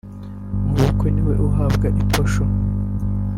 Mabukwe 0.69 1.07
niwe 1.11 1.33
uhabwa 1.49 1.87
iposho 2.01 2.43